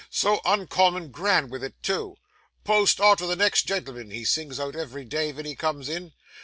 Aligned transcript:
So 0.09 0.41
uncommon 0.45 1.09
grand 1.11 1.51
with 1.51 1.63
it 1.63 1.75
too! 1.83 2.15
"_Post 2.65 2.95
_arter 2.97 3.27
the 3.27 3.35
next 3.35 3.67
gen'l'm'n," 3.67 4.09
he 4.11 4.25
sings 4.25 4.59
out 4.59 4.75
ev'ry 4.75 5.05
day 5.05 5.31
ven 5.31 5.45
he 5.45 5.55
comes 5.55 5.87
in. 5.89 6.11